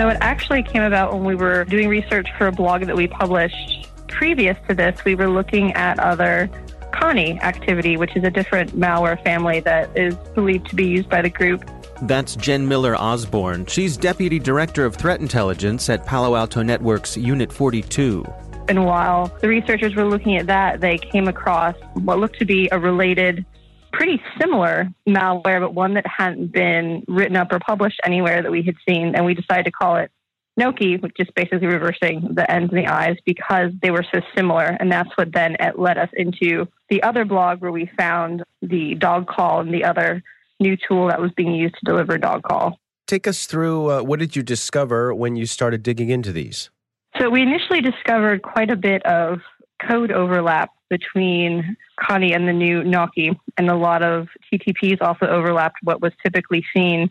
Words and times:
So 0.00 0.08
it 0.08 0.16
actually 0.22 0.62
came 0.62 0.82
about 0.82 1.12
when 1.12 1.24
we 1.24 1.34
were 1.34 1.66
doing 1.66 1.90
research 1.90 2.26
for 2.38 2.46
a 2.46 2.52
blog 2.52 2.86
that 2.86 2.96
we 2.96 3.06
published. 3.06 3.86
Previous 4.08 4.56
to 4.66 4.74
this, 4.74 5.04
we 5.04 5.14
were 5.14 5.28
looking 5.28 5.74
at 5.74 5.98
other 5.98 6.48
Konni 6.94 7.38
activity, 7.42 7.98
which 7.98 8.16
is 8.16 8.24
a 8.24 8.30
different 8.30 8.70
malware 8.70 9.22
family 9.22 9.60
that 9.60 9.94
is 9.94 10.14
believed 10.34 10.70
to 10.70 10.74
be 10.74 10.86
used 10.86 11.10
by 11.10 11.20
the 11.20 11.28
group. 11.28 11.68
That's 12.00 12.34
Jen 12.34 12.66
Miller 12.66 12.96
Osborn. 12.96 13.66
She's 13.66 13.98
Deputy 13.98 14.38
Director 14.38 14.86
of 14.86 14.96
Threat 14.96 15.20
Intelligence 15.20 15.90
at 15.90 16.06
Palo 16.06 16.34
Alto 16.34 16.62
Networks 16.62 17.18
Unit 17.18 17.52
42. 17.52 18.24
And 18.70 18.86
while 18.86 19.26
the 19.42 19.48
researchers 19.48 19.94
were 19.94 20.06
looking 20.06 20.38
at 20.38 20.46
that, 20.46 20.80
they 20.80 20.96
came 20.96 21.28
across 21.28 21.74
what 21.92 22.18
looked 22.18 22.38
to 22.38 22.46
be 22.46 22.70
a 22.72 22.78
related 22.78 23.44
pretty 23.92 24.20
similar 24.40 24.88
malware, 25.08 25.60
but 25.60 25.74
one 25.74 25.94
that 25.94 26.06
hadn't 26.06 26.52
been 26.52 27.04
written 27.08 27.36
up 27.36 27.52
or 27.52 27.58
published 27.58 28.00
anywhere 28.04 28.42
that 28.42 28.50
we 28.50 28.62
had 28.62 28.76
seen. 28.88 29.14
And 29.14 29.24
we 29.24 29.34
decided 29.34 29.64
to 29.66 29.70
call 29.70 29.96
it 29.96 30.10
NOKKI, 30.58 31.02
which 31.02 31.16
is 31.18 31.28
basically 31.34 31.66
reversing 31.66 32.28
the 32.34 32.50
ends 32.50 32.72
and 32.72 32.84
the 32.84 32.90
eyes 32.90 33.16
because 33.24 33.72
they 33.82 33.90
were 33.90 34.04
so 34.12 34.20
similar. 34.36 34.76
And 34.78 34.90
that's 34.90 35.10
what 35.16 35.32
then 35.32 35.56
led 35.76 35.98
us 35.98 36.10
into 36.14 36.66
the 36.88 37.02
other 37.02 37.24
blog 37.24 37.60
where 37.60 37.72
we 37.72 37.90
found 37.98 38.42
the 38.62 38.94
DOGCALL 38.96 39.60
and 39.60 39.74
the 39.74 39.84
other 39.84 40.22
new 40.58 40.76
tool 40.76 41.08
that 41.08 41.20
was 41.20 41.30
being 41.36 41.54
used 41.54 41.74
to 41.74 41.80
deliver 41.84 42.18
DOGCALL. 42.18 42.76
Take 43.06 43.26
us 43.26 43.46
through 43.46 43.90
uh, 43.90 44.02
what 44.02 44.18
did 44.18 44.36
you 44.36 44.42
discover 44.42 45.14
when 45.14 45.34
you 45.36 45.46
started 45.46 45.82
digging 45.82 46.10
into 46.10 46.32
these? 46.32 46.70
So 47.18 47.28
we 47.28 47.42
initially 47.42 47.80
discovered 47.80 48.42
quite 48.42 48.70
a 48.70 48.76
bit 48.76 49.04
of 49.04 49.40
code 49.88 50.12
overlap 50.12 50.70
between 50.90 51.76
Konni 51.98 52.34
and 52.34 52.46
the 52.46 52.52
new 52.52 52.82
NOKKI, 52.82 53.38
and 53.56 53.70
a 53.70 53.76
lot 53.76 54.02
of 54.02 54.28
TTPs 54.52 55.00
also 55.00 55.26
overlapped 55.26 55.78
what 55.82 56.02
was 56.02 56.12
typically 56.22 56.64
seen 56.74 57.10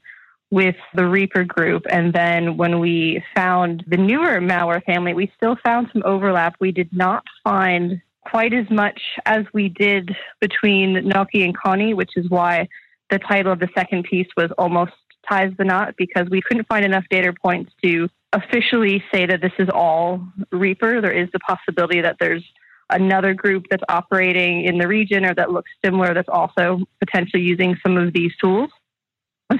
with 0.51 0.75
the 0.94 1.06
Reaper 1.06 1.44
group. 1.44 1.84
And 1.89 2.13
then 2.13 2.57
when 2.57 2.79
we 2.79 3.23
found 3.35 3.84
the 3.88 3.97
newer 3.97 4.39
malware 4.41 4.84
family, 4.84 5.13
we 5.13 5.31
still 5.35 5.56
found 5.63 5.89
some 5.94 6.03
overlap. 6.06 6.56
We 6.59 6.72
did 6.72 6.89
not 6.91 7.23
find 7.44 8.01
quite 8.22 8.53
as 8.53 8.69
much 8.69 9.00
as 9.25 9.45
we 9.53 9.69
did 9.69 10.16
between 10.39 10.95
NOKKI 10.95 11.45
and 11.45 11.57
Konni, 11.57 11.95
which 11.95 12.12
is 12.16 12.29
why 12.29 12.68
the 13.09 13.19
title 13.19 13.51
of 13.51 13.59
the 13.59 13.69
second 13.75 14.03
piece 14.03 14.28
was 14.35 14.51
almost 14.57 14.91
ties 15.28 15.51
the 15.57 15.66
knot 15.66 15.95
because 15.97 16.28
we 16.29 16.41
couldn't 16.41 16.68
find 16.68 16.85
enough 16.85 17.06
data 17.09 17.34
points 17.41 17.72
to 17.84 18.09
officially 18.34 19.03
say 19.13 19.25
that 19.25 19.41
this 19.41 19.51
is 19.59 19.69
all 19.73 20.22
Reaper. 20.51 21.01
There 21.01 21.12
is 21.12 21.29
the 21.31 21.39
possibility 21.39 22.01
that 22.01 22.18
there's 22.19 22.44
another 22.89 23.33
group 23.33 23.66
that's 23.69 23.83
operating 23.89 24.66
in 24.66 24.77
the 24.77 24.88
region 24.88 25.25
or 25.25 25.33
that 25.35 25.51
looks 25.51 25.72
similar 25.83 26.13
that's 26.13 26.29
also 26.29 26.79
potentially 27.00 27.44
using 27.44 27.75
some 27.85 27.97
of 27.97 28.13
these 28.13 28.31
tools. 28.44 28.69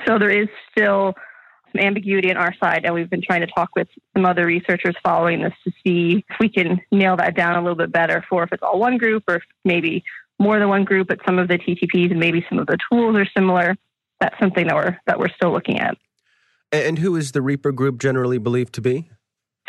So 0.07 0.19
there 0.19 0.29
is 0.29 0.47
still 0.72 1.13
some 1.72 1.81
ambiguity 1.81 2.29
on 2.31 2.38
our 2.38 2.53
side, 2.62 2.85
and 2.85 2.94
we've 2.94 3.09
been 3.09 3.22
trying 3.22 3.41
to 3.41 3.47
talk 3.47 3.69
with 3.75 3.88
some 4.16 4.25
other 4.25 4.45
researchers 4.45 4.95
following 5.03 5.41
this 5.41 5.53
to 5.63 5.72
see 5.84 6.25
if 6.29 6.35
we 6.40 6.50
can 6.50 6.79
nail 6.91 7.17
that 7.17 7.35
down 7.35 7.56
a 7.56 7.62
little 7.62 7.75
bit 7.78 7.91
better 7.91 8.23
for 8.29 8.44
if 8.44 8.51
it's 8.51 8.63
all 8.63 8.79
one 8.79 8.97
group 8.97 9.23
or 9.28 9.41
maybe 9.66 10.03
more 10.40 10.57
than 10.57 10.69
one 10.69 10.85
group 10.85 11.07
but 11.07 11.19
some 11.25 11.38
of 11.38 11.47
the 11.47 11.57
TTPs 11.57 12.11
and 12.11 12.19
maybe 12.19 12.46
some 12.50 12.59
of 12.59 12.67
the 12.67 12.78
tools 12.91 13.16
are 13.16 13.28
similar. 13.35 13.75
That's 14.19 14.38
something 14.40 14.67
that 14.67 14.75
we're 14.75 14.97
that 15.07 15.19
we're 15.19 15.29
still 15.29 15.51
looking 15.51 15.79
at. 15.79 15.97
And 16.72 17.00
who 17.00 17.16
is 17.16 17.31
the 17.31 17.41
Reaper 17.41 17.72
group 17.72 17.99
generally 17.99 18.37
believed 18.37 18.73
to 18.73 18.81
be? 18.81 19.09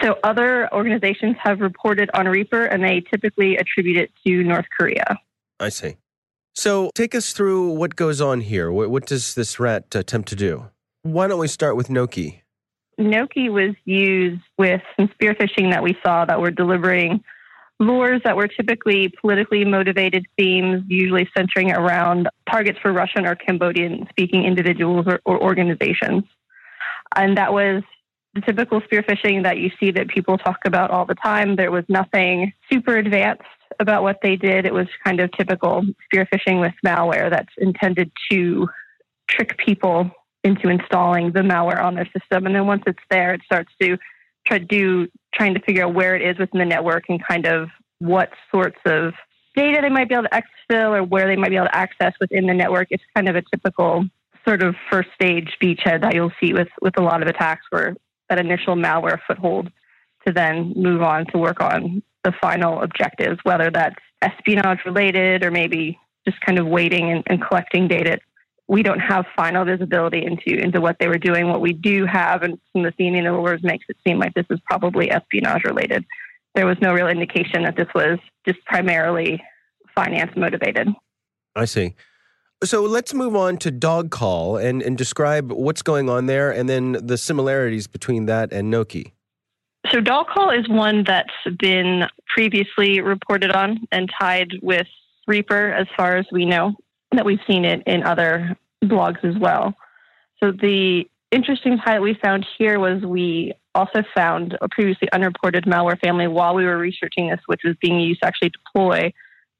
So 0.03 0.17
other 0.25 0.73
organizations 0.73 1.37
have 1.43 1.61
reported 1.61 2.11
on 2.15 2.27
Reaper 2.27 2.65
and 2.65 2.83
they 2.83 3.03
typically 3.11 3.57
attribute 3.57 3.97
it 3.97 4.11
to 4.27 4.43
North 4.43 4.67
Korea. 4.77 5.19
I 5.59 5.69
see. 5.69 5.97
So 6.55 6.91
take 6.95 7.15
us 7.15 7.33
through 7.33 7.73
what 7.73 7.97
goes 7.97 8.21
on 8.21 8.41
here. 8.41 8.73
What, 8.73 8.91
what 8.91 9.07
does 9.07 9.35
this 9.35 9.61
rat 9.61 9.95
attempt 9.95 10.29
to 10.31 10.37
do? 10.37 10.71
Why 11.03 11.29
don't 11.29 11.39
we 11.39 11.49
start 11.49 11.77
with 11.77 11.89
NOKKI? 11.89 12.41
NOKKI 12.99 13.51
was 13.51 13.75
used 13.85 14.43
with 14.59 14.83
some 14.97 15.09
spear 15.15 15.35
phishing 15.35 15.73
that 15.73 15.83
we 15.83 15.97
saw 16.03 16.25
that 16.25 16.41
were 16.41 16.51
delivering 16.51 17.23
lures 17.79 18.21
that 18.25 18.37
were 18.37 18.47
typically 18.47 19.11
politically 19.21 19.65
motivated 19.65 20.27
themes, 20.39 20.85
usually 20.87 21.29
centering 21.35 21.73
around 21.73 22.29
targets 22.51 22.79
for 22.81 22.93
Russian 22.93 23.27
or 23.27 23.35
Cambodian 23.35 24.07
speaking 24.11 24.45
individuals 24.45 25.07
or, 25.07 25.21
or 25.25 25.43
organizations. 25.43 26.25
And 27.17 27.39
that 27.39 27.53
was 27.53 27.83
the 28.35 28.41
typical 28.43 28.81
spear 28.83 29.03
phishing 29.03 29.43
that 29.43 29.59
you 29.59 29.71
see 29.81 29.91
that 29.91 30.09
people 30.09 30.39
talk 30.39 30.59
about 30.65 30.91
all 30.91 31.05
the 31.05 31.15
time. 31.15 31.57
There 31.57 31.71
was 31.71 31.85
nothing 31.89 32.53
super 32.71 32.97
advanced 32.97 33.43
about 33.81 34.03
what 34.03 34.19
they 34.23 34.37
did. 34.37 34.67
It 34.67 34.75
was 34.75 34.87
kind 35.05 35.21
of 35.21 35.31
typical 35.33 35.83
spear 36.05 36.29
phishing 36.33 36.61
with 36.61 36.75
malware 36.85 37.31
that's 37.31 37.53
intended 37.59 38.11
to 38.31 38.69
trick 39.29 39.57
people 39.59 40.11
into 40.45 40.69
installing 40.69 41.33
the 41.33 41.41
malware 41.41 41.83
on 41.83 41.95
their 41.95 42.07
system. 42.07 42.47
And 42.47 42.55
then 42.55 42.67
once 42.67 42.83
it's 42.87 42.99
there, 43.11 43.35
it 43.35 43.43
starts 43.45 43.71
to 43.83 43.99
try 44.47 44.59
to 44.59 44.65
do 44.65 45.09
trying 45.35 45.55
to 45.55 45.61
figure 45.61 45.85
out 45.85 45.95
where 45.95 46.17
it 46.17 46.23
is 46.23 46.39
within 46.39 46.61
the 46.61 46.65
network 46.65 47.05
and 47.09 47.21
kind 47.27 47.47
of 47.47 47.69
what 47.99 48.31
sorts 48.51 48.79
of 48.87 49.13
data 49.55 49.81
they 49.83 49.91
might 49.91 50.09
be 50.09 50.15
able 50.15 50.25
to 50.25 50.43
exfil 50.43 50.97
or 50.99 51.03
where 51.03 51.27
they 51.27 51.37
might 51.37 51.51
be 51.51 51.57
able 51.57 51.67
to 51.67 51.77
access 51.77 52.13
within 52.21 52.47
the 52.47 52.55
network. 52.55 52.89
It's 52.91 53.03
kind 53.15 53.29
of 53.29 53.37
a 53.37 53.43
typical 53.55 54.05
sort 54.47 54.63
of 54.63 54.75
first 54.91 55.09
stage 55.15 55.51
beachhead 55.63 56.01
that 56.01 56.15
you'll 56.15 56.33
see 56.43 56.53
with, 56.53 56.69
with 56.81 56.99
a 56.99 57.03
lot 57.03 57.23
of 57.23 57.29
attacks 57.29 57.67
where 57.71 57.95
that 58.31 58.39
initial 58.39 58.77
malware 58.77 59.19
foothold 59.27 59.71
to 60.27 60.33
then 60.33 60.73
move 60.77 61.03
on 61.03 61.27
to 61.27 61.39
work 61.39 61.61
on 61.61 62.03
the 62.25 62.33
final 62.41 62.83
objectives, 62.83 63.39
whether 63.43 63.71
that's 63.71 63.97
espionage 64.23 64.79
related 64.85 65.45
or 65.45 65.51
maybe 65.51 65.99
just 66.27 66.41
kind 66.43 66.59
of 66.59 66.67
waiting 66.67 67.11
and, 67.11 67.23
and 67.27 67.43
collecting 67.43 67.89
data. 67.89 68.19
We 68.69 68.83
don't 68.83 69.01
have 69.01 69.25
final 69.35 69.65
visibility 69.65 70.25
into 70.25 70.57
into 70.63 70.81
what 70.81 70.97
they 71.01 71.09
were 71.09 71.19
doing. 71.19 71.49
What 71.49 71.61
we 71.61 71.73
do 71.73 72.07
have, 72.07 72.43
and 72.43 72.59
from 72.73 72.83
the 72.83 72.93
the 72.97 73.41
words, 73.41 73.65
makes 73.65 73.85
it 73.89 73.97
seem 74.07 74.19
like 74.19 74.33
this 74.35 74.47
is 74.49 74.61
probably 74.65 75.11
espionage 75.11 75.65
related. 75.65 76.05
There 76.55 76.67
was 76.67 76.77
no 76.81 76.93
real 76.93 77.09
indication 77.09 77.65
that 77.65 77.77
this 77.77 77.89
was 77.95 78.19
just 78.47 78.65
primarily 78.67 79.43
finance 79.95 80.31
motivated. 80.37 80.89
I 81.57 81.65
see. 81.65 81.95
So 82.63 82.83
let's 82.83 83.15
move 83.15 83.35
on 83.35 83.57
to 83.59 83.73
DOGCALL 83.73 84.63
and, 84.63 84.83
and 84.83 84.99
describe 84.99 85.51
what's 85.51 85.81
going 85.81 86.11
on 86.11 86.27
there 86.27 86.51
and 86.51 86.69
then 86.69 86.93
the 86.93 87.17
similarities 87.17 87.87
between 87.87 88.27
that 88.27 88.53
and 88.53 88.73
NOKKI. 88.73 89.13
So 89.91 90.01
DOGCALL 90.01 90.61
is 90.61 90.69
one 90.69 91.05
that's 91.07 91.33
been 91.59 92.05
previously 92.35 93.01
reported 93.01 93.51
on 93.51 93.81
and 93.91 94.11
tied 94.21 94.53
with 94.63 94.87
Reaper 95.27 95.73
as 95.73 95.87
far 95.97 96.17
as 96.17 96.27
we 96.31 96.45
know, 96.45 96.75
that 97.13 97.25
we've 97.25 97.41
seen 97.47 97.65
it 97.65 97.83
in 97.87 98.03
other 98.03 98.57
blogs 98.85 99.25
as 99.25 99.39
well. 99.41 99.75
So 100.43 100.53
the 100.53 101.09
interesting 101.31 101.79
tie 101.79 101.95
that 101.95 102.03
we 102.03 102.15
found 102.23 102.47
here 102.59 102.79
was 102.79 103.03
we 103.03 103.55
also 103.75 104.03
found 104.15 104.59
a 104.61 104.69
previously 104.69 105.09
unreported 105.13 105.65
malware 105.65 105.99
family 105.99 106.27
while 106.27 106.55
we 106.55 106.65
were 106.65 106.79
researching 106.79 107.31
this, 107.31 107.41
which 107.47 107.63
was 107.65 107.77
being 107.81 108.01
used 108.01 108.21
to 108.21 108.27
actually 108.27 108.51
deploy 108.51 109.13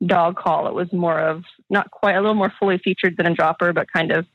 DOGCALL. 0.05 0.69
It 0.69 0.75
was 0.75 0.93
more 0.93 1.21
of 1.21 1.45
not 1.69 1.91
quite 1.91 2.17
a 2.17 2.21
little 2.21 2.35
more 2.35 2.53
fully 2.59 2.79
featured 2.79 3.17
than 3.17 3.27
a 3.27 3.35
dropper, 3.35 3.73
but 3.73 3.93
kind 3.93 4.13
of 4.13 4.27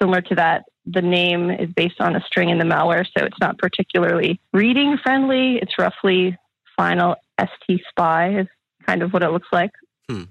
similar 0.00 0.20
to 0.22 0.34
that. 0.36 0.64
The 0.86 1.02
name 1.02 1.50
is 1.50 1.68
based 1.74 2.00
on 2.00 2.14
a 2.14 2.20
string 2.20 2.48
in 2.50 2.58
the 2.58 2.64
malware, 2.64 3.04
so 3.04 3.24
it's 3.24 3.40
not 3.40 3.58
particularly 3.58 4.40
reading 4.52 4.98
friendly. 5.02 5.56
It's 5.56 5.78
roughly 5.78 6.36
final 6.76 7.16
ST 7.40 7.80
spy 7.88 8.40
is 8.40 8.46
kind 8.86 9.02
of 9.02 9.12
what 9.12 9.22
it 9.22 9.30
looks 9.30 9.48
like. 9.52 9.72
Hmm. 10.08 10.24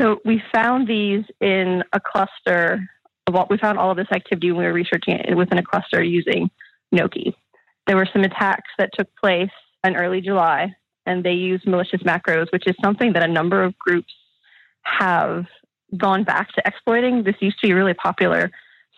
So 0.00 0.20
we 0.24 0.42
found 0.52 0.88
these 0.88 1.24
in 1.40 1.84
a 1.92 2.00
cluster 2.00 2.88
of 3.26 3.34
what 3.34 3.50
we 3.50 3.58
found 3.58 3.78
all 3.78 3.90
of 3.90 3.96
this 3.96 4.10
activity 4.12 4.50
when 4.50 4.60
we 4.60 4.66
were 4.66 4.72
researching 4.72 5.14
it 5.14 5.36
within 5.36 5.58
a 5.58 5.62
cluster 5.62 6.02
using 6.02 6.50
NOKKI. 6.94 7.34
There 7.86 7.96
were 7.96 8.08
some 8.10 8.22
attacks 8.22 8.70
that 8.78 8.90
took 8.96 9.08
place 9.16 9.50
in 9.84 9.96
early 9.96 10.20
July 10.20 10.74
and 11.06 11.24
they 11.24 11.32
use 11.32 11.62
malicious 11.66 12.02
macros, 12.02 12.50
which 12.52 12.66
is 12.66 12.74
something 12.82 13.12
that 13.14 13.22
a 13.22 13.32
number 13.32 13.62
of 13.62 13.76
groups 13.78 14.12
have 14.82 15.46
gone 15.96 16.24
back 16.24 16.52
to 16.52 16.62
exploiting. 16.64 17.22
This 17.22 17.36
used 17.40 17.58
to 17.60 17.66
be 17.66 17.72
really 17.72 17.94
popular 17.94 18.50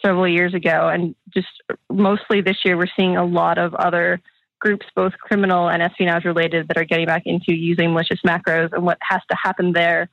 several 0.04 0.28
years 0.28 0.54
ago, 0.54 0.88
and 0.88 1.14
just 1.32 1.48
mostly 1.90 2.40
this 2.40 2.58
year, 2.64 2.76
we're 2.76 2.86
seeing 2.96 3.16
a 3.16 3.24
lot 3.24 3.58
of 3.58 3.74
other 3.74 4.20
groups, 4.60 4.86
both 4.94 5.12
criminal 5.14 5.68
and 5.68 5.82
espionage 5.82 6.24
related, 6.24 6.68
that 6.68 6.76
are 6.76 6.84
getting 6.84 7.06
back 7.06 7.22
into 7.24 7.54
using 7.54 7.92
malicious 7.92 8.20
macros. 8.26 8.72
And 8.72 8.84
what 8.84 8.98
has 9.02 9.20
to 9.30 9.36
happen 9.42 9.72
there 9.72 10.08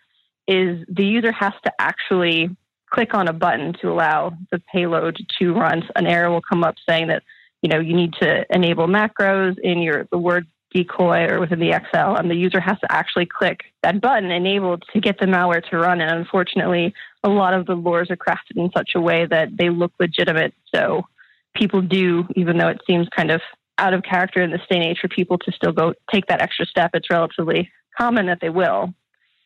is 0.48 0.84
the 0.90 1.06
user 1.06 1.32
has 1.32 1.54
to 1.64 1.72
actually 1.80 2.50
click 2.92 3.14
on 3.14 3.28
a 3.28 3.34
button 3.34 3.74
to 3.82 3.92
allow 3.92 4.34
the 4.52 4.60
payload 4.74 5.18
to 5.38 5.54
run. 5.54 5.84
An 5.96 6.08
error 6.08 6.32
will 6.32 6.42
come 6.42 6.64
up 6.64 6.76
saying 6.88 7.08
that 7.08 7.24
you 7.62 7.70
know 7.70 7.80
you 7.80 7.96
need 7.96 8.14
to 8.22 8.46
enable 8.50 8.88
macros 8.88 9.58
in 9.60 9.80
your 9.80 10.08
the 10.12 10.18
word 10.18 10.48
decoy 10.74 11.28
or 11.30 11.40
within 11.40 11.60
the 11.60 11.72
Excel, 11.72 12.16
and 12.16 12.30
the 12.30 12.36
user 12.36 12.60
has 12.60 12.80
to 12.80 12.92
actually 12.92 13.26
click 13.26 13.62
that 13.82 14.02
button 14.02 14.32
enabled 14.32 14.84
to 14.94 15.00
get 15.00 15.20
the 15.20 15.26
malware 15.26 15.68
to 15.70 15.78
run. 15.78 16.02
And 16.02 16.12
unfortunately, 16.12 16.94
a 17.24 17.30
lot 17.30 17.54
of 17.54 17.66
the 17.66 17.76
lures 17.76 18.12
are 18.12 18.18
crafted 18.18 18.58
in 18.58 18.70
such 18.76 18.92
a 18.96 19.02
way 19.02 19.26
that 19.26 19.58
they 19.58 19.70
look 19.70 19.92
legitimate. 20.00 20.54
So 20.74 21.04
people 21.56 21.82
do, 21.82 22.26
even 22.36 22.58
though 22.58 22.68
it 22.68 22.82
seems 22.86 23.08
kind 23.16 23.32
of 23.32 23.42
out 23.78 23.94
of 23.94 24.04
character 24.04 24.42
in 24.42 24.52
this 24.52 24.62
day 24.70 24.78
and 24.78 24.86
age 24.86 25.00
for 25.02 25.08
people 25.08 25.38
to 25.40 25.52
still 25.52 25.72
go 25.72 25.94
take 26.12 26.28
that 26.28 26.42
extra 26.42 26.66
step, 26.66 26.92
it's 26.94 27.10
relatively 27.10 27.72
common 27.98 28.28
that 28.28 28.40
they 28.42 28.50
will. 28.50 28.94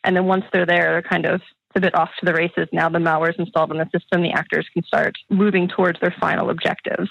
And 0.04 0.16
then 0.16 0.26
once 0.26 0.44
they're 0.52 0.66
there, 0.66 0.92
they're 0.92 1.02
kind 1.02 1.26
of 1.26 1.42
a 1.76 1.80
bit 1.80 1.96
off 1.96 2.10
to 2.20 2.26
the 2.26 2.34
races. 2.34 2.68
Now 2.72 2.90
the 2.90 3.00
malware 3.00 3.30
is 3.30 3.40
installed 3.40 3.72
in 3.72 3.78
the 3.78 3.90
system, 3.98 4.22
the 4.22 4.32
actors 4.32 4.68
can 4.74 4.84
start 4.84 5.16
moving 5.30 5.68
towards 5.68 6.00
their 6.00 6.14
final 6.20 6.50
objectives. 6.50 7.10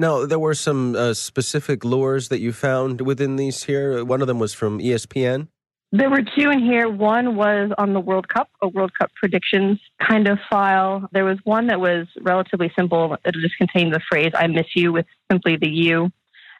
Now, 0.00 0.26
there 0.26 0.38
were 0.38 0.54
some 0.54 0.94
uh, 0.94 1.12
specific 1.12 1.84
lures 1.84 2.28
that 2.28 2.38
you 2.38 2.52
found 2.52 3.00
within 3.00 3.34
these 3.34 3.64
here. 3.64 4.04
One 4.04 4.20
of 4.20 4.28
them 4.28 4.38
was 4.38 4.54
from 4.54 4.78
ESPN. 4.78 5.48
There 5.90 6.08
were 6.08 6.22
two 6.38 6.50
in 6.50 6.60
here. 6.60 6.88
One 6.88 7.34
was 7.34 7.72
on 7.78 7.94
the 7.94 8.00
World 8.00 8.28
Cup, 8.28 8.48
a 8.62 8.68
World 8.68 8.92
Cup 8.96 9.10
predictions 9.16 9.80
kind 10.06 10.28
of 10.28 10.38
file. 10.48 11.08
There 11.12 11.24
was 11.24 11.38
one 11.44 11.66
that 11.68 11.80
was 11.80 12.06
relatively 12.20 12.70
simple. 12.78 13.16
It 13.24 13.34
just 13.40 13.56
contained 13.56 13.92
the 13.92 14.00
phrase 14.08 14.30
"I 14.34 14.46
miss 14.46 14.66
you" 14.76 14.92
with 14.92 15.06
simply 15.32 15.56
the 15.56 15.68
"you." 15.68 16.10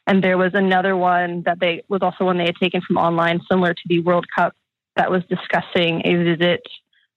And 0.07 0.23
there 0.23 0.37
was 0.37 0.51
another 0.55 0.97
one 0.97 1.43
that 1.45 1.59
they 1.59 1.83
was 1.87 2.01
also 2.01 2.25
one 2.25 2.39
they 2.39 2.45
had 2.45 2.55
taken 2.55 2.81
from 2.81 2.97
online, 2.97 3.39
similar 3.49 3.73
to 3.73 3.81
the 3.85 3.99
World 3.99 4.25
Cup, 4.35 4.53
that 4.95 5.11
was 5.11 5.21
discussing 5.29 6.01
a 6.05 6.15
visit 6.15 6.63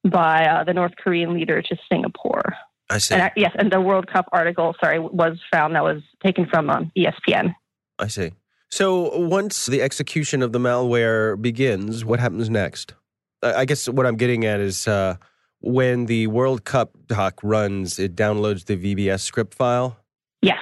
by 0.04 0.44
uh, 0.44 0.64
the 0.64 0.74
North 0.74 0.92
Korean 1.02 1.32
leader 1.32 1.62
to 1.62 1.76
Singapore. 1.90 2.54
I 2.92 2.98
see. 2.98 3.14
And, 3.14 3.30
yes, 3.36 3.52
and 3.58 3.72
the 3.72 3.80
World 3.80 4.06
Cup 4.06 4.28
article, 4.32 4.74
sorry, 4.80 4.98
was 4.98 5.38
found 5.50 5.74
that 5.74 5.82
was 5.82 6.02
taken 6.22 6.46
from 6.46 6.68
um, 6.68 6.92
ESPN. 6.96 7.54
I 7.98 8.08
see. 8.08 8.32
So 8.70 9.16
once 9.18 9.66
the 9.66 9.82
execution 9.82 10.42
of 10.42 10.52
the 10.52 10.58
malware 10.58 11.40
begins, 11.40 12.04
what 12.04 12.20
happens 12.20 12.50
next? 12.50 12.94
I 13.42 13.64
guess 13.64 13.88
what 13.88 14.06
I'm 14.06 14.16
getting 14.16 14.44
at 14.44 14.60
is 14.60 14.86
uh, 14.86 15.16
when 15.60 16.06
the 16.06 16.26
World 16.26 16.64
Cup 16.64 16.96
doc 17.06 17.40
runs, 17.42 17.98
it 17.98 18.14
downloads 18.14 18.66
the 18.66 18.76
VBS 18.76 19.20
script 19.20 19.54
file. 19.54 19.96
Yes. 20.42 20.60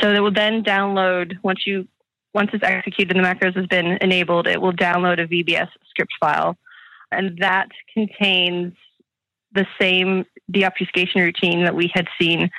So 0.00 0.12
it 0.12 0.20
will 0.20 0.32
then 0.32 0.62
download 0.62 1.34
once 1.42 1.60
you 1.66 1.86
once 2.34 2.50
it's 2.52 2.62
executed 2.62 3.16
and 3.16 3.24
the 3.24 3.28
macros 3.28 3.56
has 3.56 3.66
been 3.66 3.98
enabled, 4.00 4.46
it 4.46 4.60
will 4.60 4.72
download 4.72 5.20
a 5.20 5.26
VBS 5.26 5.68
script 5.88 6.12
file, 6.20 6.56
and 7.10 7.38
that 7.38 7.68
contains 7.92 8.74
the 9.52 9.66
same 9.80 10.24
deobfuscation 10.52 11.16
routine 11.16 11.64
that 11.64 11.74
we 11.74 11.90
had 11.94 12.06
seen 12.20 12.50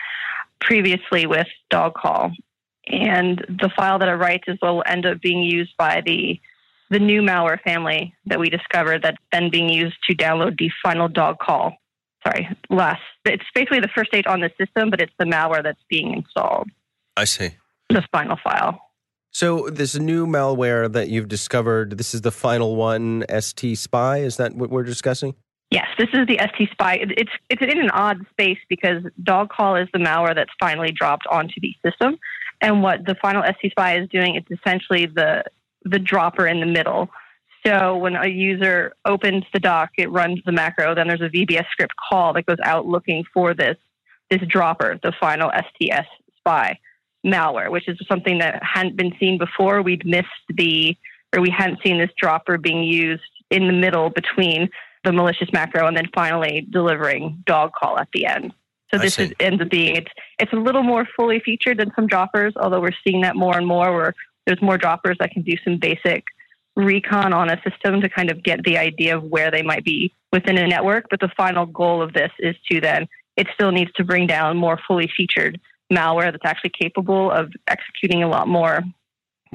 previously 0.61 1.25
with 1.25 1.47
DOGCALL. 1.71 2.31
And 2.87 3.39
the 3.47 3.69
file 3.75 3.99
that 3.99 4.07
it 4.07 4.13
writes 4.13 4.45
is 4.47 4.57
what 4.59 4.73
will 4.73 4.83
end 4.85 5.05
up 5.05 5.21
being 5.21 5.43
used 5.43 5.75
by 5.77 6.01
the 6.05 6.39
the 6.91 6.99
new 6.99 7.21
malware 7.21 7.61
family 7.61 8.15
that 8.25 8.39
we 8.39 8.49
discovered 8.49 9.03
that's 9.03 9.17
then 9.31 9.51
being 9.51 9.69
used 9.69 9.97
to 10.09 10.15
download 10.15 10.57
the 10.57 10.71
final 10.81 11.07
DOGCALL. 11.07 11.73
Sorry, 12.25 12.49
last. 12.69 13.01
It's 13.25 13.43
basically 13.53 13.79
the 13.79 13.89
first 13.95 14.09
stage 14.09 14.25
on 14.27 14.41
the 14.41 14.49
system, 14.57 14.89
but 14.89 14.99
it's 14.99 15.13
the 15.19 15.25
malware 15.25 15.63
that's 15.63 15.81
being 15.87 16.13
installed. 16.13 16.67
I 17.15 17.25
see. 17.25 17.51
The 17.89 18.03
final 18.11 18.37
file. 18.43 18.81
So 19.31 19.69
this 19.69 19.95
new 19.95 20.25
malware 20.25 20.91
that 20.91 21.09
you've 21.09 21.27
discovered, 21.27 21.97
this 21.97 22.15
is 22.15 22.21
the 22.21 22.31
final 22.31 22.75
one, 22.75 23.23
ST 23.39 23.77
Spy. 23.77 24.17
Is 24.19 24.37
that 24.37 24.55
what 24.55 24.71
we're 24.71 24.83
discussing? 24.83 25.35
Yes, 25.71 25.85
this 25.99 26.09
is 26.13 26.25
the 26.25 26.39
ST 26.39 26.71
Spy. 26.71 26.99
It's 27.01 27.31
it's 27.49 27.61
in 27.61 27.79
an 27.79 27.91
odd 27.91 28.25
space 28.31 28.57
because 28.69 29.03
DOGCALL 29.21 29.83
is 29.83 29.89
the 29.93 29.99
malware 29.99 30.33
that's 30.33 30.51
finally 30.59 30.91
dropped 30.91 31.27
onto 31.29 31.61
the 31.61 31.75
system, 31.85 32.17
and 32.59 32.81
what 32.81 33.05
the 33.05 33.15
final 33.21 33.43
ST 33.43 33.71
Spy 33.71 33.99
is 33.99 34.09
doing 34.09 34.35
it's 34.35 34.49
essentially 34.49 35.05
the 35.05 35.43
the 35.85 35.99
dropper 35.99 36.47
in 36.47 36.59
the 36.59 36.65
middle. 36.65 37.09
So 37.65 37.97
when 37.97 38.15
a 38.15 38.27
user 38.27 38.93
opens 39.05 39.43
the 39.53 39.59
doc, 39.59 39.91
it 39.97 40.09
runs 40.09 40.39
the 40.45 40.51
macro. 40.51 40.95
Then 40.95 41.07
there's 41.07 41.21
a 41.21 41.29
VBS 41.29 41.65
script 41.71 41.93
call 42.09 42.33
that 42.33 42.45
goes 42.45 42.57
out 42.63 42.87
looking 42.87 43.23
for 43.31 43.53
this 43.53 43.77
this 44.31 44.41
dropper, 44.47 44.99
the 45.03 45.13
final 45.19 45.51
STS 45.51 46.07
Spy 46.37 46.79
malware, 47.23 47.69
which 47.69 47.87
is 47.87 47.99
something 48.07 48.39
that 48.39 48.63
hadn't 48.63 48.95
been 48.95 49.13
seen 49.19 49.37
before. 49.37 49.83
We'd 49.83 50.05
missed 50.05 50.27
the 50.49 50.97
or 51.35 51.41
we 51.41 51.51
hadn't 51.51 51.79
seen 51.83 51.99
this 51.99 52.09
dropper 52.17 52.57
being 52.57 52.81
used 52.81 53.21
in 53.51 53.67
the 53.67 53.73
middle 53.73 54.09
between 54.09 54.69
the 55.03 55.13
malicious 55.13 55.49
macro, 55.53 55.87
and 55.87 55.95
then 55.95 56.07
finally 56.13 56.67
delivering 56.69 57.43
DOGCALL 57.45 57.99
at 57.99 58.09
the 58.13 58.25
end. 58.25 58.53
So 58.91 58.97
this 58.97 59.19
is, 59.19 59.31
ends 59.39 59.61
up 59.61 59.69
being 59.69 59.95
it's 59.95 60.11
it's 60.39 60.51
a 60.51 60.55
little 60.55 60.81
more 60.81 61.07
fully 61.15 61.39
featured 61.39 61.77
than 61.77 61.91
some 61.95 62.07
droppers, 62.07 62.53
although 62.55 62.81
we're 62.81 62.91
seeing 63.03 63.21
that 63.21 63.35
more 63.35 63.55
and 63.55 63.67
more 63.67 63.93
where 63.95 64.15
there's 64.45 64.61
more 64.61 64.77
droppers 64.77 65.17
that 65.19 65.31
can 65.31 65.43
do 65.43 65.55
some 65.63 65.77
basic 65.77 66.23
recon 66.75 67.33
on 67.33 67.49
a 67.49 67.61
system 67.61 68.01
to 68.01 68.09
kind 68.09 68.31
of 68.31 68.41
get 68.41 68.63
the 68.63 68.77
idea 68.77 69.15
of 69.15 69.23
where 69.23 69.51
they 69.51 69.61
might 69.61 69.83
be 69.83 70.13
within 70.31 70.57
a 70.57 70.67
network. 70.67 71.05
But 71.09 71.19
the 71.19 71.29
final 71.37 71.65
goal 71.65 72.01
of 72.01 72.13
this 72.13 72.31
is 72.39 72.55
to 72.71 72.81
then 72.81 73.07
it 73.37 73.47
still 73.53 73.71
needs 73.71 73.91
to 73.93 74.03
bring 74.03 74.27
down 74.27 74.57
more 74.57 74.79
fully 74.87 75.09
featured 75.15 75.59
malware 75.91 76.31
that's 76.31 76.45
actually 76.45 76.71
capable 76.79 77.31
of 77.31 77.51
executing 77.67 78.23
a 78.23 78.27
lot 78.27 78.47
more 78.47 78.81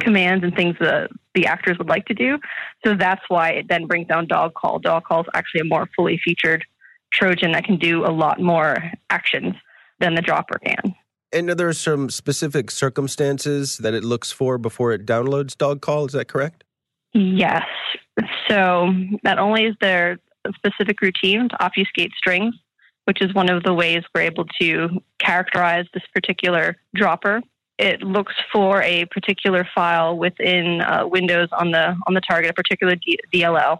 commands 0.01 0.45
and 0.45 0.55
things 0.55 0.77
that 0.81 1.11
the 1.35 1.47
actors 1.47 1.79
would 1.79 1.89
like 1.89 2.07
to 2.07 2.15
do. 2.15 2.39
So 2.85 2.95
that's 2.95 3.23
why 3.29 3.51
it 3.51 3.67
then 3.69 3.87
brings 3.87 4.09
down 4.09 4.27
DOGCALL. 4.27 4.83
Dog 4.83 5.05
call 5.05 5.23
is 5.23 5.27
actually 5.35 5.63
a 5.63 5.65
more 5.65 5.89
fully 5.97 6.21
featured 6.25 6.65
Trojan 7.13 7.53
that 7.53 7.65
can 7.65 7.77
do 7.77 8.05
a 8.05 8.11
lot 8.11 8.41
more 8.41 8.77
actions 9.11 9.55
than 10.01 10.15
the 10.15 10.23
dropper 10.23 10.59
can. 10.59 10.95
And 11.33 11.51
are 11.51 11.55
there 11.55 11.73
some 11.73 12.11
specific 12.11 12.71
circumstances 12.71 13.79
that 13.79 13.95
it 13.95 14.05
looks 14.05 14.31
for 14.31 14.59
before 14.59 14.93
it 14.93 15.05
downloads 15.05 15.57
DOGCALL? 15.57 16.07
Is 16.07 16.13
that 16.13 16.29
correct? 16.29 16.65
Yes. 17.13 17.65
So 18.49 18.93
not 19.23 19.39
only 19.39 19.65
is 19.65 19.75
there 19.81 20.19
a 20.45 20.53
specific 20.55 21.01
routine 21.01 21.49
to 21.49 21.65
obfuscate 21.65 22.13
strings, 22.17 22.55
which 23.05 23.21
is 23.21 23.35
one 23.35 23.51
of 23.51 23.63
the 23.63 23.75
ways 23.75 24.03
we're 24.15 24.23
able 24.23 24.47
to 24.61 24.89
characterize 25.19 25.87
this 25.93 26.03
particular 26.15 26.77
dropper. 26.95 27.43
It 27.79 28.03
looks 28.03 28.35
for 28.53 28.83
a 28.83 29.05
particular 29.07 29.67
file 29.75 30.17
within 30.17 30.81
uh, 30.81 31.07
Windows 31.07 31.49
on 31.53 31.73
the 31.73 31.97
on 32.07 32.15
the 32.15 32.21
target, 32.21 32.51
a 32.51 32.55
particular 32.55 32.95
D- 32.95 33.19
DLL, 33.33 33.79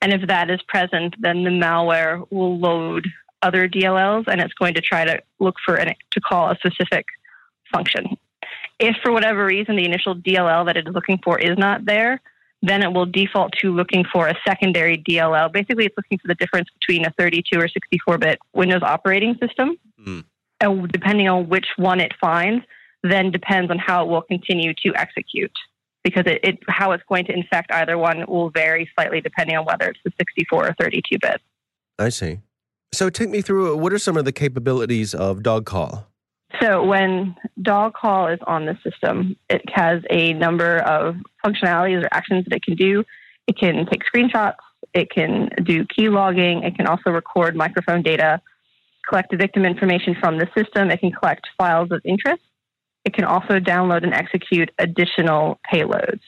and 0.00 0.12
if 0.12 0.28
that 0.28 0.50
is 0.50 0.60
present, 0.68 1.14
then 1.18 1.44
the 1.44 1.50
malware 1.50 2.24
will 2.30 2.58
load 2.58 3.06
other 3.42 3.68
DLLs 3.68 4.24
and 4.26 4.40
it's 4.40 4.54
going 4.54 4.74
to 4.74 4.80
try 4.80 5.04
to 5.04 5.20
look 5.38 5.56
for 5.64 5.76
an, 5.76 5.94
to 6.10 6.20
call 6.20 6.50
a 6.50 6.56
specific 6.56 7.06
function. 7.72 8.16
If 8.78 8.96
for 9.02 9.12
whatever 9.12 9.46
reason 9.46 9.76
the 9.76 9.84
initial 9.84 10.14
DLL 10.14 10.66
that 10.66 10.76
it 10.76 10.88
is 10.88 10.94
looking 10.94 11.18
for 11.24 11.38
is 11.38 11.56
not 11.56 11.84
there, 11.84 12.20
then 12.62 12.82
it 12.82 12.92
will 12.92 13.06
default 13.06 13.52
to 13.60 13.74
looking 13.74 14.04
for 14.12 14.28
a 14.28 14.34
secondary 14.46 14.98
DLL. 14.98 15.52
Basically, 15.52 15.86
it's 15.86 15.96
looking 15.96 16.18
for 16.18 16.28
the 16.28 16.34
difference 16.34 16.68
between 16.80 17.04
a 17.04 17.10
32 17.18 17.58
or 17.58 17.68
64 17.68 18.18
bit 18.18 18.38
Windows 18.54 18.82
operating 18.82 19.36
system. 19.40 19.76
Mm. 20.00 20.24
And 20.60 20.90
depending 20.90 21.28
on 21.28 21.48
which 21.48 21.66
one 21.76 22.00
it 22.00 22.12
finds, 22.20 22.64
then 23.10 23.30
depends 23.30 23.70
on 23.70 23.78
how 23.78 24.04
it 24.04 24.08
will 24.08 24.22
continue 24.22 24.72
to 24.84 24.94
execute. 24.96 25.52
Because 26.04 26.24
it, 26.26 26.40
it, 26.44 26.58
how 26.68 26.92
it's 26.92 27.02
going 27.08 27.24
to 27.26 27.32
infect 27.32 27.72
either 27.72 27.98
one 27.98 28.24
will 28.28 28.50
vary 28.50 28.88
slightly 28.94 29.20
depending 29.20 29.56
on 29.56 29.64
whether 29.64 29.86
it's 29.86 29.98
the 30.04 30.12
64 30.18 30.68
or 30.68 30.74
32 30.78 31.18
bit. 31.20 31.40
I 31.98 32.10
see. 32.10 32.38
So 32.92 33.10
take 33.10 33.28
me 33.28 33.42
through 33.42 33.76
what 33.76 33.92
are 33.92 33.98
some 33.98 34.16
of 34.16 34.24
the 34.24 34.32
capabilities 34.32 35.14
of 35.14 35.40
DOGCALL? 35.40 36.04
So 36.62 36.84
when 36.84 37.34
DOGCALL 37.60 38.34
is 38.34 38.40
on 38.46 38.66
the 38.66 38.78
system, 38.88 39.36
it 39.50 39.62
has 39.74 40.02
a 40.10 40.32
number 40.34 40.78
of 40.78 41.16
functionalities 41.44 42.04
or 42.04 42.08
actions 42.12 42.44
that 42.44 42.54
it 42.54 42.62
can 42.62 42.76
do. 42.76 43.04
It 43.46 43.58
can 43.58 43.86
take 43.86 44.02
screenshots, 44.04 44.56
it 44.94 45.10
can 45.10 45.50
do 45.62 45.84
key 45.84 46.08
logging, 46.08 46.62
it 46.62 46.76
can 46.76 46.86
also 46.86 47.10
record 47.10 47.54
microphone 47.54 48.02
data, 48.02 48.40
collect 49.08 49.30
the 49.30 49.36
victim 49.36 49.64
information 49.64 50.16
from 50.18 50.38
the 50.38 50.48
system, 50.56 50.90
it 50.90 51.00
can 51.00 51.12
collect 51.12 51.46
files 51.58 51.90
of 51.90 52.00
interest. 52.04 52.42
It 53.06 53.14
can 53.14 53.24
also 53.24 53.60
download 53.60 54.02
and 54.02 54.12
execute 54.12 54.70
additional 54.78 55.60
payloads. 55.72 56.20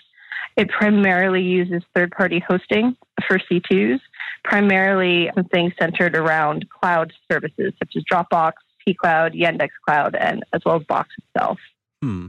It 0.56 0.68
primarily 0.68 1.42
uses 1.42 1.82
third 1.94 2.12
party 2.12 2.42
hosting 2.46 2.96
for 3.26 3.38
C2s, 3.38 3.98
primarily 4.44 5.28
things 5.52 5.72
centered 5.78 6.16
around 6.16 6.68
cloud 6.70 7.12
services 7.30 7.72
such 7.80 7.94
as 7.96 8.04
Dropbox, 8.10 8.52
pCloud, 8.86 9.34
Yandex 9.34 9.70
Cloud, 9.84 10.14
and 10.14 10.44
as 10.52 10.62
well 10.64 10.76
as 10.76 10.84
Box 10.84 11.10
itself. 11.18 11.58
Hmm. 12.00 12.28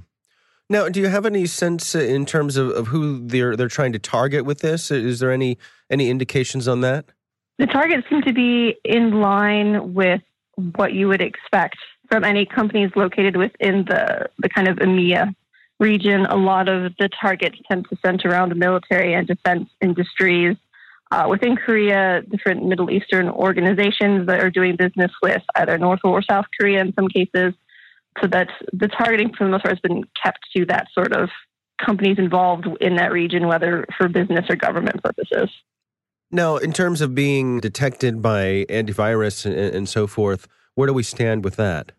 Now, 0.67 0.89
do 0.89 0.99
you 0.99 1.07
have 1.07 1.25
any 1.27 1.45
sense 1.45 1.93
in 1.93 2.25
terms 2.25 2.57
of, 2.57 2.69
of 2.71 2.87
who 2.87 3.25
they're 3.25 3.55
they're 3.55 3.67
trying 3.67 3.93
to 3.93 3.99
target 3.99 4.45
with 4.45 4.59
this? 4.59 4.91
Is 4.91 5.19
there 5.19 5.31
any 5.31 5.59
any 5.91 6.09
indications 6.09 6.67
on 6.67 6.81
that? 6.81 7.05
The 7.59 7.67
targets 7.67 8.07
seem 8.09 8.21
to 8.23 8.33
be 8.33 8.75
in 8.83 9.21
line 9.21 9.93
with 9.93 10.21
what 10.75 10.93
you 10.93 11.07
would 11.07 11.21
expect 11.21 11.77
from 12.09 12.23
any 12.23 12.45
companies 12.45 12.91
located 12.95 13.37
within 13.37 13.85
the, 13.85 14.29
the 14.39 14.49
kind 14.49 14.67
of 14.67 14.77
EMEA 14.77 15.33
region. 15.79 16.25
A 16.25 16.35
lot 16.35 16.67
of 16.67 16.93
the 16.99 17.09
targets 17.21 17.57
tend 17.69 17.87
to 17.89 17.97
center 18.05 18.29
around 18.29 18.49
the 18.49 18.55
military 18.55 19.13
and 19.13 19.27
defense 19.27 19.69
industries, 19.81 20.57
uh, 21.11 21.25
within 21.27 21.55
Korea, 21.55 22.21
different 22.29 22.65
Middle 22.65 22.91
Eastern 22.91 23.29
organizations 23.29 24.27
that 24.27 24.43
are 24.43 24.51
doing 24.51 24.75
business 24.75 25.11
with 25.23 25.41
either 25.55 25.77
North 25.77 26.01
or 26.03 26.21
South 26.21 26.45
Korea 26.59 26.81
in 26.81 26.93
some 26.93 27.07
cases. 27.07 27.53
So 28.21 28.27
that 28.27 28.49
the 28.73 28.87
targeting 28.87 29.33
for 29.33 29.45
the 29.45 29.51
most 29.51 29.63
part 29.63 29.75
has 29.75 29.79
been 29.79 30.03
kept 30.21 30.39
to 30.55 30.65
that 30.65 30.87
sort 30.93 31.13
of 31.13 31.29
companies 31.83 32.17
involved 32.19 32.67
in 32.81 32.95
that 32.97 33.11
region, 33.11 33.47
whether 33.47 33.85
for 33.97 34.07
business 34.09 34.45
or 34.49 34.55
government 34.55 35.01
purposes. 35.01 35.49
Now, 36.31 36.57
in 36.57 36.73
terms 36.73 37.01
of 37.01 37.15
being 37.15 37.59
detected 37.59 38.21
by 38.21 38.65
antivirus 38.69 39.45
and, 39.45 39.55
and 39.55 39.89
so 39.89 40.05
forth, 40.05 40.47
where 40.75 40.87
do 40.87 40.93
we 40.93 41.03
stand 41.03 41.43
with 41.43 41.55
that? 41.55 41.93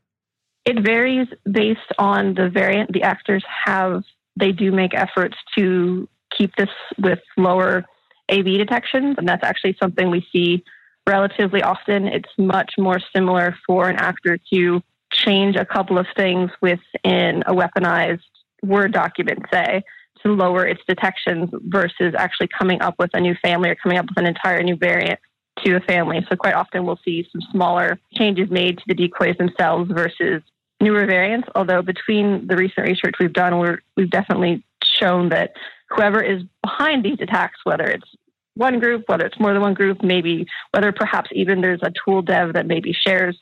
It 0.70 0.84
varies 0.84 1.26
based 1.50 1.92
on 1.98 2.34
the 2.34 2.48
variant. 2.48 2.92
The 2.92 3.02
actors 3.02 3.42
have, 3.64 4.04
they 4.36 4.52
do 4.52 4.70
make 4.70 4.94
efforts 4.94 5.36
to 5.58 6.08
keep 6.36 6.54
this 6.54 6.68
with 6.96 7.18
lower 7.36 7.84
AV 8.30 8.44
detections, 8.44 9.16
and 9.18 9.28
that's 9.28 9.42
actually 9.42 9.76
something 9.82 10.10
we 10.10 10.24
see 10.32 10.62
relatively 11.08 11.60
often. 11.60 12.06
It's 12.06 12.30
much 12.38 12.74
more 12.78 13.00
similar 13.12 13.56
for 13.66 13.88
an 13.88 13.96
actor 13.96 14.38
to 14.52 14.80
change 15.12 15.56
a 15.56 15.66
couple 15.66 15.98
of 15.98 16.06
things 16.16 16.52
within 16.62 17.42
a 17.48 17.52
weaponized 17.52 18.20
Word 18.62 18.92
document, 18.92 19.40
say, 19.52 19.82
to 20.22 20.32
lower 20.32 20.64
its 20.64 20.82
detections 20.86 21.50
versus 21.64 22.14
actually 22.16 22.48
coming 22.56 22.80
up 22.80 22.94
with 22.96 23.10
a 23.14 23.20
new 23.20 23.34
family 23.42 23.70
or 23.70 23.74
coming 23.74 23.98
up 23.98 24.06
with 24.08 24.18
an 24.18 24.26
entire 24.26 24.62
new 24.62 24.76
variant 24.76 25.18
to 25.64 25.74
a 25.74 25.80
family. 25.80 26.24
So 26.28 26.36
quite 26.36 26.54
often 26.54 26.86
we'll 26.86 27.00
see 27.04 27.26
some 27.32 27.40
smaller 27.50 27.98
changes 28.14 28.50
made 28.50 28.78
to 28.78 28.84
the 28.86 28.94
decoys 28.94 29.36
themselves 29.36 29.90
versus 29.90 30.42
newer 30.80 31.06
variants. 31.06 31.48
Although 31.54 31.82
between 31.82 32.46
the 32.46 32.56
recent 32.56 32.86
research 32.86 33.14
we've 33.20 33.32
done, 33.32 33.58
we're, 33.58 33.80
we've 33.96 34.10
definitely 34.10 34.64
shown 34.84 35.28
that 35.30 35.52
whoever 35.88 36.22
is 36.22 36.42
behind 36.62 37.04
these 37.04 37.18
attacks, 37.20 37.60
whether 37.64 37.84
it's 37.84 38.06
one 38.54 38.78
group, 38.80 39.04
whether 39.06 39.26
it's 39.26 39.38
more 39.38 39.52
than 39.52 39.62
one 39.62 39.74
group, 39.74 40.02
maybe 40.02 40.46
whether 40.72 40.92
perhaps 40.92 41.30
even 41.32 41.60
there's 41.60 41.82
a 41.82 41.92
tool 42.04 42.22
dev 42.22 42.54
that 42.54 42.66
maybe 42.66 42.92
shares 42.92 43.38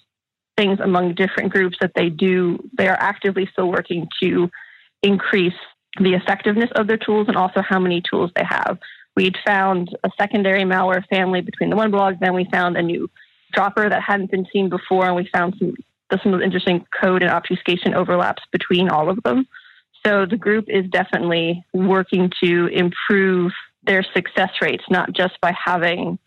things 0.56 0.80
among 0.80 1.14
different 1.14 1.52
groups 1.52 1.76
that 1.80 1.92
they 1.94 2.08
do, 2.08 2.58
they 2.76 2.88
are 2.88 2.98
actively 2.98 3.48
still 3.52 3.68
working 3.68 4.08
to 4.20 4.50
increase 5.02 5.54
the 6.00 6.14
effectiveness 6.14 6.70
of 6.74 6.86
their 6.86 6.96
tools 6.96 7.28
and 7.28 7.36
also 7.36 7.62
how 7.62 7.78
many 7.78 8.02
tools 8.02 8.30
they 8.34 8.44
have. 8.44 8.78
We'd 9.16 9.36
found 9.46 9.96
a 10.04 10.10
secondary 10.20 10.62
malware 10.62 11.06
family 11.06 11.40
between 11.40 11.70
the 11.70 11.76
one 11.76 11.90
blog, 11.90 12.18
then 12.20 12.34
we 12.34 12.44
found 12.50 12.76
a 12.76 12.82
new 12.82 13.08
dropper 13.52 13.88
that 13.88 14.02
hadn't 14.02 14.30
been 14.30 14.46
seen 14.52 14.68
before, 14.68 15.06
and 15.06 15.16
we 15.16 15.28
found 15.32 15.54
some 15.58 15.74
some 16.22 16.32
of 16.32 16.40
the 16.40 16.44
interesting 16.44 16.86
code 17.00 17.22
and 17.22 17.30
obfuscation 17.30 17.94
overlaps 17.94 18.42
between 18.50 18.88
all 18.88 19.10
of 19.10 19.22
them. 19.24 19.46
So 20.06 20.26
the 20.26 20.36
group 20.36 20.66
is 20.68 20.86
definitely 20.90 21.64
working 21.74 22.30
to 22.42 22.66
improve 22.68 23.52
their 23.82 24.02
success 24.14 24.50
rates, 24.62 24.84
not 24.90 25.12
just 25.12 25.40
by 25.40 25.52
having 25.52 26.18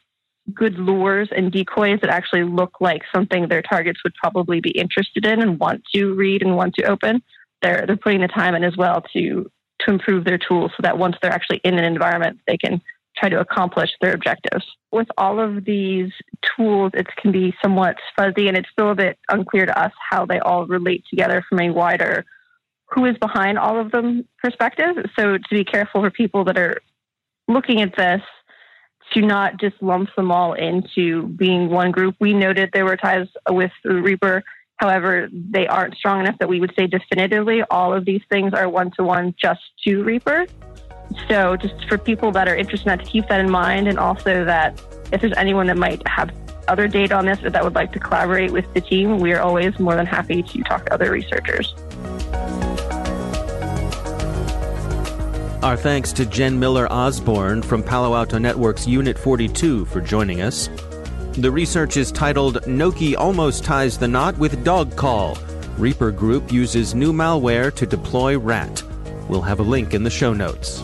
good 0.53 0.77
lures 0.77 1.29
and 1.35 1.51
decoys 1.51 1.99
that 2.01 2.09
actually 2.09 2.43
look 2.43 2.81
like 2.81 3.01
something 3.13 3.47
their 3.47 3.61
targets 3.61 4.03
would 4.03 4.13
probably 4.15 4.59
be 4.59 4.71
interested 4.71 5.25
in 5.25 5.41
and 5.41 5.59
want 5.59 5.83
to 5.93 6.13
read 6.13 6.41
and 6.41 6.55
want 6.55 6.73
to 6.75 6.83
open. 6.83 7.21
They're 7.61 7.85
they're 7.85 7.97
putting 7.97 8.21
the 8.21 8.27
time 8.27 8.55
in 8.55 8.63
as 8.63 8.75
well 8.75 9.03
to 9.13 9.49
to 9.81 9.91
improve 9.91 10.25
their 10.25 10.37
tools 10.37 10.71
so 10.71 10.81
that 10.81 10.97
once 10.97 11.15
they're 11.21 11.31
actually 11.31 11.61
in 11.63 11.77
an 11.77 11.83
environment, 11.83 12.39
they 12.47 12.57
can 12.57 12.81
try 13.21 13.29
to 13.29 13.39
accomplish 13.39 13.91
their 14.01 14.13
objectives. 14.13 14.65
With 14.91 15.07
all 15.17 15.39
of 15.39 15.63
these 15.63 16.11
tools, 16.55 16.91
it 16.95 17.07
can 17.17 17.31
be 17.31 17.53
somewhat 17.61 17.97
fuzzy 18.15 18.47
and 18.47 18.57
it's 18.57 18.69
still 18.71 18.91
a 18.91 18.95
bit 18.95 19.19
unclear 19.29 19.65
to 19.67 19.79
us 19.79 19.91
how 20.09 20.25
they 20.25 20.39
all 20.39 20.65
relate 20.65 21.03
together 21.09 21.43
from 21.47 21.59
a 21.59 21.69
wider 21.69 22.25
who 22.87 23.05
is 23.05 23.15
behind 23.17 23.57
all 23.57 23.79
of 23.79 23.91
them 23.91 24.27
perspective. 24.41 24.95
So 25.17 25.37
to 25.37 25.49
be 25.51 25.63
careful 25.63 26.01
for 26.01 26.09
people 26.09 26.43
that 26.45 26.57
are 26.57 26.81
looking 27.47 27.81
at 27.81 27.95
this 27.95 28.21
to 29.13 29.21
not 29.21 29.59
just 29.59 29.81
lump 29.81 30.09
them 30.15 30.31
all 30.31 30.53
into 30.53 31.27
being 31.27 31.69
one 31.69 31.91
group. 31.91 32.15
We 32.19 32.33
noted 32.33 32.71
there 32.73 32.85
were 32.85 32.97
ties 32.97 33.27
with 33.49 33.71
Reaper. 33.83 34.43
However, 34.77 35.29
they 35.31 35.67
aren't 35.67 35.95
strong 35.95 36.21
enough 36.21 36.39
that 36.39 36.49
we 36.49 36.59
would 36.59 36.73
say 36.77 36.87
definitively 36.87 37.61
all 37.69 37.93
of 37.93 38.05
these 38.05 38.21
things 38.31 38.53
are 38.53 38.67
one 38.67 38.91
to 38.97 39.03
one 39.03 39.35
just 39.39 39.61
to 39.85 40.03
Reaper. 40.03 40.47
So, 41.27 41.57
just 41.57 41.75
for 41.87 41.97
people 41.97 42.31
that 42.31 42.47
are 42.47 42.55
interested 42.55 42.89
in 42.89 42.97
that, 42.97 43.05
to 43.05 43.11
keep 43.11 43.27
that 43.27 43.39
in 43.39 43.49
mind, 43.49 43.87
and 43.87 43.99
also 43.99 44.45
that 44.45 44.81
if 45.11 45.21
there's 45.21 45.33
anyone 45.37 45.67
that 45.67 45.77
might 45.77 46.05
have 46.07 46.31
other 46.67 46.87
data 46.87 47.15
on 47.15 47.25
this 47.25 47.43
or 47.43 47.49
that 47.49 47.63
would 47.63 47.75
like 47.75 47.91
to 47.93 47.99
collaborate 47.99 48.51
with 48.51 48.71
the 48.73 48.81
team, 48.81 49.19
we 49.19 49.33
are 49.33 49.41
always 49.41 49.77
more 49.79 49.95
than 49.95 50.05
happy 50.05 50.41
to 50.43 50.61
talk 50.63 50.85
to 50.85 50.93
other 50.93 51.11
researchers. 51.11 51.73
Our 55.63 55.77
thanks 55.77 56.11
to 56.13 56.25
Jen 56.25 56.59
Miller 56.59 56.91
Osborn 56.91 57.61
from 57.61 57.83
Palo 57.83 58.15
Alto 58.15 58.39
Network's 58.39 58.87
Unit 58.87 59.17
42 59.17 59.85
for 59.85 60.01
joining 60.01 60.41
us. 60.41 60.69
The 61.33 61.51
research 61.51 61.97
is 61.97 62.11
titled 62.11 62.63
NOKKI 62.63 63.15
Almost 63.15 63.63
Ties 63.63 63.97
the 63.97 64.07
Knot 64.07 64.37
with 64.37 64.65
DOGCALL. 64.65 65.37
Reaper 65.77 66.11
Group 66.11 66.51
uses 66.51 66.95
new 66.95 67.13
malware 67.13 67.73
to 67.75 67.85
deploy 67.85 68.37
RAT. 68.37 68.83
We'll 69.29 69.41
have 69.41 69.59
a 69.59 69.63
link 69.63 69.93
in 69.93 70.03
the 70.03 70.09
show 70.09 70.33
notes. 70.33 70.83